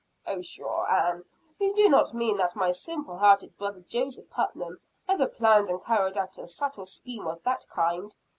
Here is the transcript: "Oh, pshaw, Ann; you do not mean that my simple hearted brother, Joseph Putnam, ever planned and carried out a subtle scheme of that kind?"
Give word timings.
"Oh, 0.25 0.39
pshaw, 0.39 0.85
Ann; 0.87 1.25
you 1.59 1.75
do 1.75 1.87
not 1.87 2.11
mean 2.15 2.35
that 2.37 2.55
my 2.55 2.71
simple 2.71 3.19
hearted 3.19 3.55
brother, 3.59 3.81
Joseph 3.87 4.31
Putnam, 4.31 4.81
ever 5.07 5.27
planned 5.27 5.69
and 5.69 5.83
carried 5.83 6.17
out 6.17 6.39
a 6.39 6.47
subtle 6.47 6.87
scheme 6.87 7.27
of 7.27 7.43
that 7.43 7.67
kind?" 7.69 8.15